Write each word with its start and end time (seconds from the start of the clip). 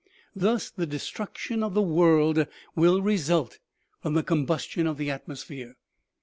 "Thus 0.45 0.71
the 0.71 0.87
destruction 0.87 1.61
of 1.61 1.75
the 1.75 1.81
world 1.83 2.47
will 2.75 3.03
result 3.03 3.59
from 4.01 4.15
the 4.15 4.23
combustion 4.23 4.87
of 4.87 4.97
the 4.97 5.11
atmosphere. 5.11 5.75